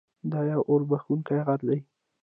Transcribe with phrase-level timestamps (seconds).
[0.31, 1.79] دا یو اورښیندونکی غر دی.